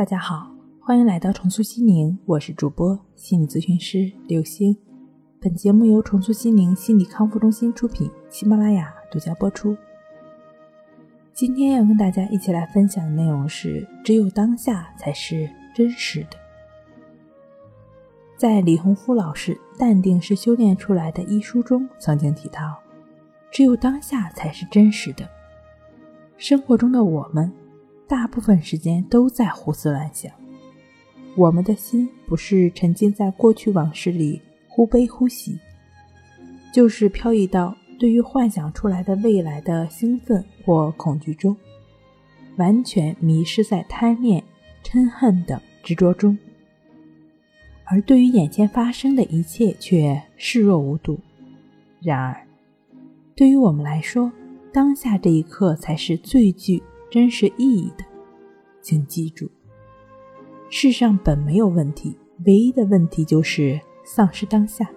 [0.00, 0.50] 大家好，
[0.80, 4.74] 欢迎来到重塑心灵，我是主播心理咨询师刘星。
[5.38, 9.76] 本节目由重塑心灵心理康复中心出品，喜马拉雅独家播出。
[11.34, 16.38] 今天要跟大家一起来分享的内容是：只有当下才是真实的。
[18.38, 22.80] 在李洪福老师《淡定是修炼出来的》一书中曾经提到，
[23.50, 25.28] 只有当下才是真实的。
[26.38, 27.52] 生活中的我们。
[28.10, 30.32] 大部分时间都在胡思乱想，
[31.36, 35.56] 我们的心不是沉浸在过去往事里忽悲忽喜，
[36.74, 41.56] 就是飘逸到对于幻想出来的未来的兴奋或恐惧中，
[42.56, 44.42] 完全迷失在贪恋、
[44.82, 46.36] 嗔恨的执着中，
[47.84, 51.16] 而对于眼前发生的一切却视若无睹。
[52.00, 52.44] 然而，
[53.36, 54.32] 对于我们来说，
[54.72, 56.82] 当下这一刻才是最具。
[57.10, 58.04] 真实意义的，
[58.80, 59.50] 请记住，
[60.70, 64.88] 世上本没有问题，唯一的问题就是丧失当下。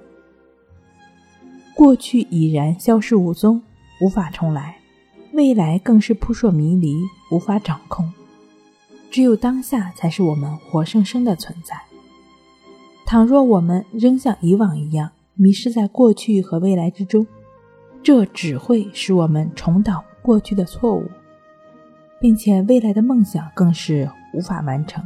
[1.76, 3.60] 过去已然消失无踪，
[4.00, 4.76] 无法重来；
[5.32, 6.96] 未来更是扑朔迷离，
[7.32, 8.14] 无法掌控。
[9.10, 11.76] 只有当下才是我们活生生的存在。
[13.08, 17.26] 倘若我们仍像以往一样迷失在过去和未来之中，
[18.04, 21.10] 这只会使我们重蹈过去的错误。
[22.24, 25.04] 并且未来的梦想更是无法完成。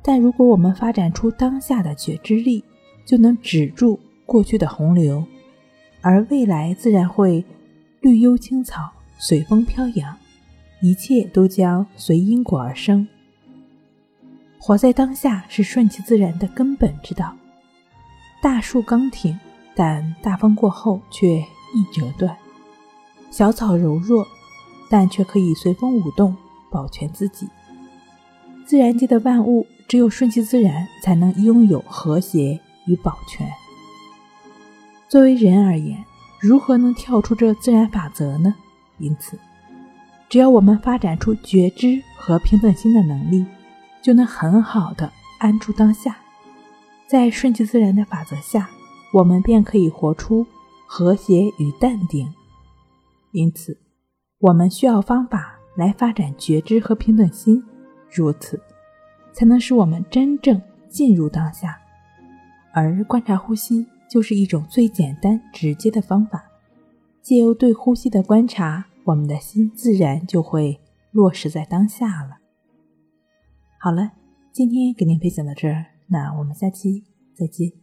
[0.00, 2.64] 但如果我们发展出当下的觉知力，
[3.04, 5.22] 就能止住过去的洪流，
[6.00, 7.44] 而未来自然会
[8.00, 10.16] 绿幽青草，随风飘扬，
[10.80, 13.06] 一切都将随因果而生。
[14.58, 17.36] 活在当下是顺其自然的根本之道。
[18.40, 19.38] 大树刚挺，
[19.74, 21.40] 但大风过后却
[21.74, 22.34] 易折断；
[23.30, 24.26] 小草柔弱。
[24.90, 26.36] 但却可以随风舞动，
[26.68, 27.48] 保全自己。
[28.66, 33.48] 自然界的万物，只有顺其自然，才能拥有和谐与保全。
[35.08, 36.04] 作为人而言，
[36.40, 38.52] 如何能跳出这自然法则呢？
[38.98, 39.38] 因此，
[40.28, 43.46] 只要我们发展出觉知和平等心的能力，
[44.02, 46.16] 就能很好的安住当下。
[47.06, 48.70] 在顺其自然的法则下，
[49.12, 50.46] 我们便可以活出
[50.86, 52.32] 和谐与淡定。
[53.30, 53.76] 因此。
[54.40, 57.62] 我们需要方法来发展觉知和平等心，
[58.10, 58.58] 如此
[59.32, 61.78] 才能使我们真正进入当下。
[62.72, 66.42] 而观察呼吸就是一种最简单直接的方法。
[67.20, 70.80] 借由对呼吸的观察，我们的心自然就会
[71.10, 72.38] 落实在当下了。
[73.78, 74.12] 好了，
[74.52, 77.79] 今天给您分享到这儿，那我们下期再见。